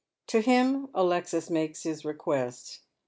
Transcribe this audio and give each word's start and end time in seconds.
To 0.29 0.41
him 0.41 0.87
Alexis 0.95 1.51
makes 1.51 1.83
his 1.83 2.03
request. 2.03 2.79